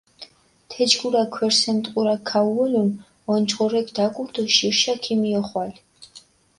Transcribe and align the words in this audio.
თეჯგურა 0.71 1.21
ქვერსემ 1.35 1.77
ტყურაქ 1.85 2.21
ქაუოლუნ, 2.29 2.89
ონჯღორექ 3.33 3.87
დაგურჷ 3.95 4.31
დო 4.35 4.43
ჟირშა 4.55 4.93
ქომიოხვალ. 5.03 5.71